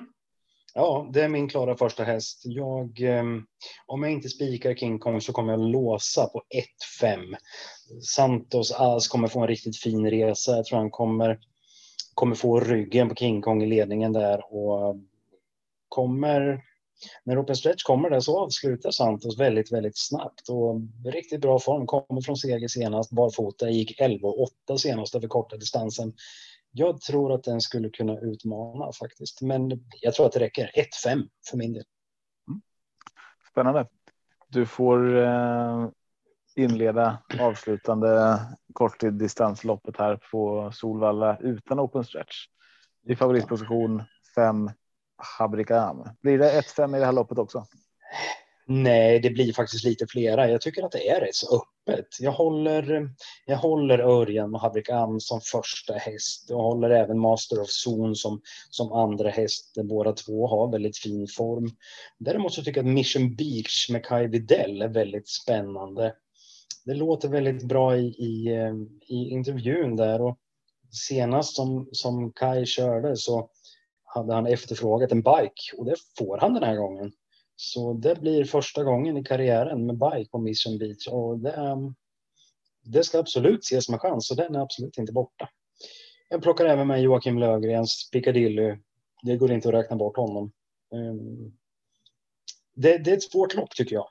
Ja, 0.78 1.10
det 1.14 1.24
är 1.24 1.28
min 1.28 1.50
klara 1.50 1.78
första 1.78 2.04
häst. 2.04 2.42
Jag, 2.44 3.02
eh, 3.02 3.24
om 3.86 4.04
jag 4.04 4.12
inte 4.12 4.30
spikar 4.30 4.76
King 4.76 5.00
Kong 5.00 5.22
så 5.22 5.34
kommer 5.34 5.54
jag 5.54 5.60
låsa 5.60 6.28
på 6.28 6.44
1-5. 7.02 7.36
Santos 8.02 8.72
As 8.72 9.08
kommer 9.08 9.28
få 9.28 9.40
en 9.40 9.48
riktigt 9.48 9.78
fin 9.78 10.10
resa. 10.10 10.56
Jag 10.56 10.66
tror 10.66 10.80
han 10.80 10.92
kommer, 10.92 11.40
kommer 12.14 12.36
få 12.36 12.60
ryggen 12.60 13.10
på 13.10 13.16
King 13.16 13.42
Kong 13.42 13.64
i 13.64 13.66
ledningen 13.66 14.14
där 14.14 14.54
och 14.54 14.90
ehm, 14.90 15.08
kommer 15.90 16.64
när 17.24 17.42
Open 17.44 17.56
Stretch 17.56 17.84
kommer 17.84 18.10
där 18.10 18.20
så 18.20 18.40
avslutar 18.40 18.92
Santos 18.92 19.40
väldigt, 19.40 19.72
väldigt 19.72 19.98
snabbt 19.98 20.50
och 20.50 20.82
riktigt 21.06 21.42
bra 21.42 21.60
form. 21.60 21.88
Kommer 21.88 22.22
från 22.22 22.38
seger 22.38 22.68
senast, 22.68 23.12
barfota, 23.12 23.70
gick 23.70 24.00
11 24.00 24.28
och 24.28 24.42
8 24.42 24.78
senast 24.78 25.16
över 25.16 25.28
korta 25.28 25.58
distansen. 25.58 26.14
Jag 26.78 27.02
tror 27.02 27.34
att 27.34 27.44
den 27.44 27.62
skulle 27.62 27.90
kunna 27.90 28.20
utmana 28.20 28.92
faktiskt, 28.92 29.42
men 29.42 29.72
jag 30.02 30.14
tror 30.14 30.26
att 30.26 30.32
det 30.32 30.40
räcker. 30.40 30.72
1-5 31.06 31.28
för 31.50 31.58
min 31.58 31.74
del. 31.74 31.84
Mm. 32.48 32.62
Spännande. 33.52 33.88
Du 34.48 34.66
får 34.66 35.18
eh, 35.18 35.90
inleda 36.56 37.18
avslutande 37.40 38.40
kortdistansloppet 38.74 39.98
här 39.98 40.20
på 40.32 40.72
Solvalla 40.74 41.38
utan 41.40 41.80
open 41.80 42.04
stretch. 42.04 42.36
I 43.04 43.16
favoritposition 43.16 44.04
5 44.36 44.70
Habrikam. 45.40 46.10
Blir 46.22 46.40
det 46.40 46.62
1-5 46.62 46.96
i 46.96 47.00
det 47.00 47.06
här 47.06 47.14
loppet 47.14 47.38
också? 47.38 47.66
Nej, 48.68 49.20
det 49.20 49.30
blir 49.30 49.54
faktiskt 49.54 49.84
lite 49.84 50.08
flera. 50.08 50.50
Jag 50.50 50.62
tycker 50.62 50.84
att 50.84 50.92
det 50.92 51.10
är 51.10 51.22
rätt 51.22 51.36
så 51.36 51.56
öppet. 51.56 52.08
Jag 52.20 52.32
håller, 52.32 53.10
jag 53.46 53.58
håller 53.58 54.00
Örjan 54.00 54.56
och 54.56 54.62
Habrikam 54.62 55.20
som 55.20 55.42
första 55.42 55.94
häst. 55.94 56.46
Jag 56.50 56.58
håller 56.58 56.90
även 56.90 57.20
Master 57.20 57.62
of 57.62 57.70
Zone 57.88 58.16
som, 58.16 58.42
som 58.70 58.92
andra 58.92 59.30
häst. 59.30 59.78
Båda 59.84 60.14
två 60.14 60.48
har 60.48 60.72
väldigt 60.72 60.98
fin 60.98 61.28
form. 61.28 61.70
Däremot 62.18 62.54
så 62.54 62.64
tycker 62.64 62.80
jag 62.80 62.88
att 62.88 62.94
Mission 62.94 63.36
Beach 63.36 63.90
med 63.90 64.06
Kai 64.06 64.28
Videll 64.28 64.82
är 64.82 64.90
väldigt 64.90 65.30
spännande. 65.30 66.14
Det 66.86 66.94
låter 66.94 67.30
väldigt 67.30 67.64
bra 67.64 67.98
i, 67.98 68.06
i, 68.06 68.48
eh, 68.56 68.74
i 69.08 69.30
intervjun 69.30 69.96
där 69.96 70.22
och 70.22 70.38
senast 70.92 71.56
som, 71.56 71.90
som 71.92 72.32
Kai 72.32 72.66
körde 72.66 73.18
så 73.18 73.50
hade 74.04 74.34
han 74.34 74.48
efterfrågat 74.48 75.12
en 75.12 75.22
bike 75.22 75.78
och 75.78 75.86
det 75.86 75.96
får 76.18 76.38
han 76.38 76.54
den 76.54 76.64
här 76.64 76.76
gången. 76.76 77.12
Så 77.56 77.94
det 77.94 78.16
blir 78.22 78.46
första 78.46 78.84
gången 78.84 79.18
i 79.18 79.24
karriären 79.24 79.86
med 79.86 79.98
bike 79.98 80.30
på 80.32 80.38
Mission 80.38 80.78
Beach 80.78 81.08
och 81.08 81.40
det, 81.40 81.94
det 82.84 83.04
ska 83.04 83.20
absolut 83.20 83.64
ses 83.64 83.90
med 83.90 84.02
chans 84.02 84.32
och 84.32 84.38
den 84.38 84.56
är 84.56 84.60
absolut 84.60 84.98
inte 84.98 85.14
borta. 85.14 85.50
Jag 86.30 86.42
plockar 86.42 86.66
även 86.66 86.88
med 86.88 87.02
Joakim 87.02 87.40
Lövgrens 87.40 88.10
Piccadilly. 88.12 88.78
Det 89.24 89.38
går 89.38 89.52
inte 89.52 89.68
att 89.68 89.74
räkna 89.74 89.96
bort 89.96 90.18
honom. 90.18 90.52
Ehm, 90.94 91.52
det, 92.76 92.98
det 92.98 93.12
är 93.12 93.18
ett 93.18 93.32
svårt 93.32 93.56
lopp 93.56 93.72
tycker 93.72 93.96
jag. 93.96 94.08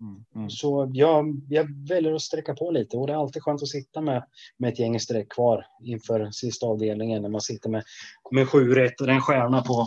Mm, 0.00 0.24
mm. 0.34 0.50
Så 0.50 0.90
jag, 0.94 1.40
jag 1.48 1.88
väljer 1.88 2.14
att 2.14 2.22
sträcka 2.22 2.54
på 2.54 2.70
lite 2.70 2.96
och 2.96 3.06
det 3.06 3.12
är 3.12 3.16
alltid 3.16 3.42
skönt 3.42 3.62
att 3.62 3.68
sitta 3.68 4.00
med, 4.00 4.26
med 4.56 4.72
ett 4.72 4.78
gäng 4.78 5.00
streck 5.00 5.28
kvar 5.32 5.66
inför 5.84 6.30
sista 6.30 6.66
avdelningen 6.66 7.22
när 7.22 7.28
man 7.28 7.40
sitter 7.40 7.70
med, 7.70 7.84
med 8.30 8.48
sju 8.48 8.74
rätt 8.74 9.00
och 9.00 9.08
en 9.08 9.20
stjärna 9.20 9.62
på, 9.62 9.86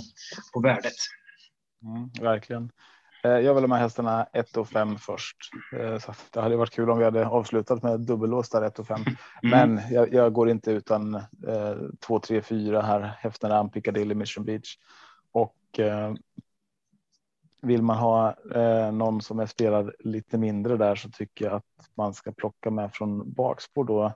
på 0.54 0.60
värdet. 0.60 0.94
Mm, 1.84 2.10
verkligen. 2.22 2.72
Eh, 3.24 3.32
jag 3.32 3.54
vill 3.54 3.64
ha 3.64 3.68
med 3.68 3.80
hästarna 3.80 4.28
1 4.34 4.58
och 4.58 4.70
5 4.70 4.98
först. 4.98 5.38
Eh, 5.80 5.98
så 5.98 6.14
det 6.32 6.42
hade 6.42 6.56
varit 6.56 6.74
kul 6.74 6.90
om 6.90 6.98
vi 6.98 7.04
hade 7.04 7.28
avslutat 7.28 7.84
med 7.84 8.00
dubbellås 8.00 8.50
där 8.50 8.62
1 8.62 8.80
och 8.80 8.88
5. 8.88 9.02
Mm. 9.02 9.16
Men 9.44 9.94
jag, 9.94 10.14
jag, 10.14 10.34
går 10.34 10.50
inte 10.50 10.72
utan 10.72 11.16
eh, 11.16 11.76
2, 12.00 12.20
3, 12.20 12.42
4 12.42 12.82
här. 12.82 13.02
Häftarna 13.20 13.68
Piccadilly 13.68 14.16
Mission 14.16 14.46
Beach. 14.46 14.78
Och 15.32 15.80
eh, 15.80 16.14
vill 17.62 17.82
man 17.82 17.98
ha 17.98 18.36
eh, 18.56 18.92
någon 18.92 19.22
som 19.22 19.40
är 19.40 19.46
spelad 19.46 19.92
lite 20.00 20.38
mindre 20.38 20.78
där 20.78 20.96
så 20.96 21.10
tycker 21.10 21.46
jag 21.46 21.54
att 21.54 21.90
man 21.96 22.14
ska 22.14 22.32
plocka 22.32 22.72
med 22.72 22.94
från 22.94 23.34
bakspår 23.34 23.84
då. 23.84 24.14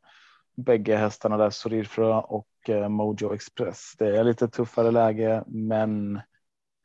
Bägge 0.58 0.96
hästarna 0.96 1.38
där 1.38 1.50
Sorirfrö 1.50 2.14
och 2.14 2.70
eh, 2.70 2.90
Mojo 2.90 3.34
Express. 3.34 3.94
Det 3.98 4.18
är 4.18 4.24
lite 4.24 4.48
tuffare 4.48 4.92
läge, 4.92 5.44
men 5.48 6.22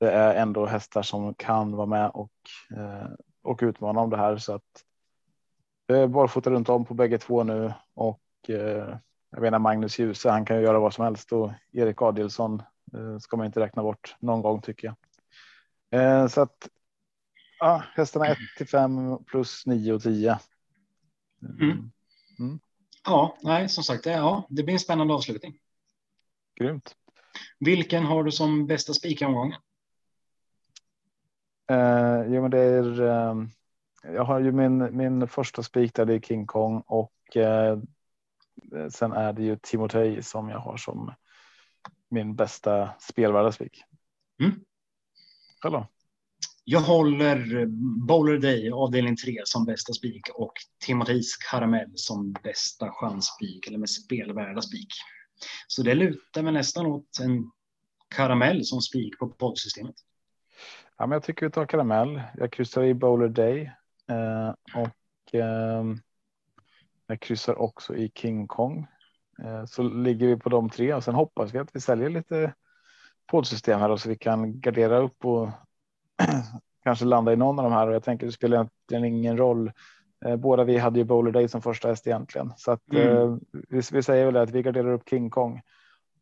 det 0.01 0.11
är 0.11 0.35
ändå 0.35 0.67
hästar 0.67 1.03
som 1.03 1.35
kan 1.35 1.77
vara 1.77 1.87
med 1.87 2.11
och 2.11 2.33
eh, 2.77 3.09
och 3.43 3.59
utmana 3.63 4.01
om 4.01 4.11
det 4.11 4.17
här 4.17 4.37
så 4.37 4.55
att 4.55 4.85
eh, 5.93 6.07
barfota 6.07 6.51
runt 6.51 6.69
om 6.69 6.85
på 6.85 6.95
bägge 6.95 7.19
två 7.19 7.45
nu 7.45 7.73
och 7.95 8.21
eh, 8.49 8.97
jag 9.31 9.41
menar 9.41 9.59
Magnus 9.59 9.99
Djuse, 9.99 10.31
han 10.31 10.45
kan 10.45 10.57
ju 10.57 10.63
göra 10.63 10.79
vad 10.79 10.95
som 10.95 11.05
helst 11.05 11.33
och 11.33 11.53
Erik 11.73 12.03
Adilsson 12.03 12.63
eh, 12.95 13.19
ska 13.19 13.37
man 13.37 13.47
inte 13.47 13.61
räkna 13.61 13.83
bort 13.83 14.17
någon 14.21 14.43
gång 14.43 14.63
tycker 14.63 14.89
jag. 14.89 16.31
Så 16.31 16.41
att 16.41 16.69
ja, 17.59 17.85
hästarna 17.95 18.27
1 18.27 18.39
till 18.57 18.69
5 18.69 19.25
plus 19.25 19.67
9 19.67 19.93
och 19.93 20.03
10. 20.03 20.39
Mm. 21.61 21.91
Mm. 22.39 22.61
Ja, 23.05 23.37
nej, 23.43 23.69
som 23.69 23.85
sagt, 23.85 24.07
ja, 24.07 24.47
det 24.51 24.63
blir 24.63 24.75
en 24.75 24.81
spännande 24.81 25.15
avslutning. 25.15 25.59
Grymt. 26.61 26.95
Vilken 27.59 28.05
har 28.05 28.25
du 28.25 28.33
som 28.33 28.67
bästa 28.67 28.95
spik 28.95 29.23
omgången? 29.23 29.61
Eh, 31.71 32.25
jo, 32.29 32.43
men 32.43 32.51
det 32.51 32.59
är. 32.59 33.03
Eh, 33.03 33.35
jag 34.03 34.25
har 34.25 34.41
ju 34.41 34.53
min 34.53 34.97
min 34.97 35.29
första 35.29 35.63
spik 35.63 35.95
där 35.95 36.05
det 36.05 36.15
är 36.15 36.21
King 36.21 36.47
Kong 36.47 36.83
och 36.87 37.37
eh, 37.37 37.79
sen 38.91 39.13
är 39.13 39.33
det 39.33 39.43
ju 39.43 39.57
Timotej 39.63 40.23
som 40.23 40.49
jag 40.49 40.59
har 40.59 40.77
som 40.77 41.13
min 42.09 42.37
bästa 42.37 42.91
spelvärda 43.01 43.53
spik. 43.53 43.83
Mm. 44.43 44.53
Själv 45.63 45.85
Jag 46.65 46.81
håller 46.81 47.67
Bowler 48.07 48.39
Day 48.39 48.71
avdelning 48.71 49.17
3 49.17 49.41
som 49.45 49.65
bästa 49.65 49.93
spik 49.93 50.23
och 50.35 50.53
Timoteis 50.87 51.37
Karamell 51.37 51.93
som 51.95 52.33
bästa 52.33 52.91
chansspik 52.93 53.67
eller 53.67 53.79
med 53.79 53.91
spelvärda 53.91 54.63
spik. 54.63 54.89
Så 55.67 55.83
det 55.83 55.95
lutar 55.95 56.43
mig 56.43 56.53
nästan 56.53 56.87
åt 56.87 57.21
en 57.21 57.51
karamell 58.17 58.65
som 58.65 58.81
spik 58.81 59.19
på 59.19 59.29
poddsystemet. 59.29 59.95
Ja, 61.01 61.07
men 61.07 61.17
jag 61.17 61.23
tycker 61.23 61.47
vi 61.47 61.53
tar 61.53 61.67
karamell. 61.67 62.23
Jag 62.35 62.53
kryssar 62.53 62.83
i 62.83 62.95
Bowler 62.95 63.29
Day 63.29 63.73
eh, 64.09 64.81
och 64.83 65.35
eh, 65.35 65.85
jag 67.07 67.21
kryssar 67.21 67.59
också 67.59 67.95
i 67.97 68.13
King 68.15 68.47
Kong. 68.47 68.87
Eh, 69.43 69.65
så 69.65 69.83
ligger 69.83 70.27
vi 70.27 70.37
på 70.37 70.49
de 70.49 70.71
tre 70.71 70.95
och 70.95 71.05
sen 71.05 71.15
hoppas 71.15 71.55
vi 71.55 71.59
att 71.59 71.77
vi 71.77 71.81
säljer 71.81 72.11
lite 72.11 72.55
poddsystem 73.27 73.81
här 73.81 73.91
och 73.91 74.01
så 74.01 74.09
vi 74.09 74.17
kan 74.17 74.61
gardera 74.61 74.99
upp 74.99 75.25
och 75.25 75.49
kanske 76.85 77.05
landa 77.05 77.33
i 77.33 77.37
någon 77.37 77.59
av 77.59 77.65
de 77.65 77.73
här. 77.73 77.89
Och 77.89 77.95
jag 77.95 78.05
tänker 78.05 78.27
det 78.27 78.33
spelar 78.33 78.57
egentligen 78.57 79.05
ingen 79.05 79.37
roll. 79.37 79.73
Eh, 80.25 80.37
båda 80.37 80.65
vi 80.65 80.79
hade 80.79 80.99
ju 80.99 81.05
Bowler 81.05 81.33
Day 81.33 81.49
som 81.49 81.63
första 81.63 81.89
häst 81.89 82.07
egentligen, 82.07 82.53
så 82.57 82.71
att 82.71 82.93
mm. 82.93 83.09
eh, 83.09 83.37
vi, 83.53 83.81
vi, 83.93 84.03
säger 84.03 84.27
väl 84.27 84.37
att 84.37 84.51
vi 84.51 84.63
garderar 84.63 84.93
upp 84.93 85.09
King 85.09 85.31
Kong 85.31 85.63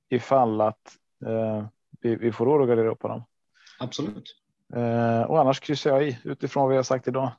ifall 0.08 0.60
att 0.60 0.96
eh, 1.26 1.66
vi, 2.00 2.16
vi, 2.16 2.32
får 2.32 2.46
råd 2.46 2.62
att 2.62 2.68
gardera 2.68 2.90
upp 2.90 3.02
honom. 3.02 3.24
Absolut. 3.80 4.34
Eh, 4.74 5.22
och 5.22 5.40
annars 5.40 5.60
kryssar 5.60 5.90
jag 5.90 6.08
i 6.08 6.18
utifrån 6.24 6.66
vad 6.68 6.76
jag 6.76 6.86
sagt 6.86 7.08
idag. 7.08 7.30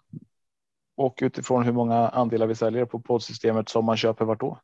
Och 0.98 1.20
utifrån 1.22 1.64
hur 1.64 1.72
många 1.72 2.10
andelar 2.10 2.48
vi 2.48 2.56
säljer 2.56 2.86
på 2.86 3.00
poddsystemet 3.00 3.70
som 3.70 3.86
man 3.86 3.98
köper 3.98 4.26
vart 4.26 4.40
då. 4.40 4.60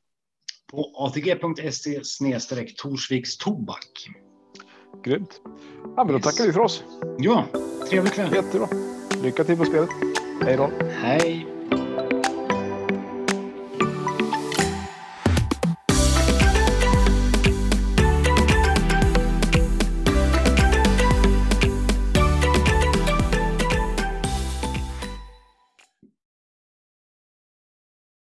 På 0.72 0.92
atg.se 0.96 2.04
snedstreck 2.04 2.76
Torsviks 2.76 3.38
tobak. 3.38 4.10
Grymt. 5.04 5.42
Ja, 5.96 6.04
men 6.04 6.14
då 6.14 6.20
tackar 6.20 6.44
vi 6.46 6.54
för 6.54 6.60
oss. 6.60 6.84
Ja, 7.18 7.46
trevlig 7.90 8.14
kväll. 8.14 8.34
Jättebra. 8.34 8.68
Lycka 9.24 9.44
till 9.44 9.58
på 9.58 9.66
spelet. 9.66 9.90
Hej 10.42 10.58
då. 10.58 10.70
Hej. 10.92 11.55